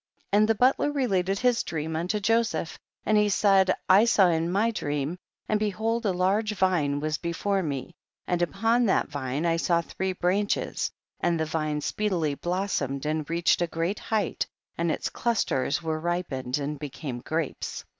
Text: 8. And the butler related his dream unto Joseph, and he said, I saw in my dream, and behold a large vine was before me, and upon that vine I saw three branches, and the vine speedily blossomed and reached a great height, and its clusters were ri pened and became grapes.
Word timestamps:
8. 0.33 0.37
And 0.39 0.49
the 0.49 0.55
butler 0.55 0.91
related 0.91 1.37
his 1.37 1.61
dream 1.61 1.95
unto 1.95 2.19
Joseph, 2.19 2.79
and 3.05 3.19
he 3.19 3.29
said, 3.29 3.71
I 3.87 4.05
saw 4.05 4.29
in 4.29 4.51
my 4.51 4.71
dream, 4.71 5.19
and 5.47 5.59
behold 5.59 6.07
a 6.07 6.11
large 6.11 6.55
vine 6.55 6.99
was 6.99 7.19
before 7.19 7.61
me, 7.61 7.93
and 8.25 8.41
upon 8.41 8.87
that 8.87 9.09
vine 9.09 9.45
I 9.45 9.57
saw 9.57 9.81
three 9.81 10.13
branches, 10.13 10.89
and 11.19 11.39
the 11.39 11.45
vine 11.45 11.81
speedily 11.81 12.33
blossomed 12.33 13.05
and 13.05 13.29
reached 13.29 13.61
a 13.61 13.67
great 13.67 13.99
height, 13.99 14.47
and 14.75 14.91
its 14.91 15.07
clusters 15.07 15.83
were 15.83 15.99
ri 15.99 16.23
pened 16.23 16.57
and 16.59 16.79
became 16.79 17.19
grapes. 17.19 17.85